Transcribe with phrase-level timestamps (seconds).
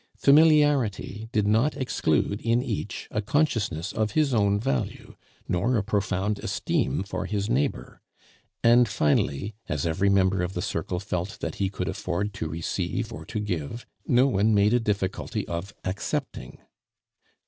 [0.17, 5.13] Familiarity did not exclude in each a consciousness of his own value,
[5.47, 8.01] nor a profound esteem for his neighbor;
[8.63, 13.13] and finally, as every member of the circle felt that he could afford to receive
[13.13, 16.57] or to give, no one made a difficulty of accepting.